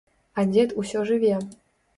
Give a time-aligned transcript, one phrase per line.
[0.39, 1.39] А дзед усё жыве.